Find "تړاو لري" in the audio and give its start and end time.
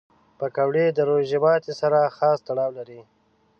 2.47-3.01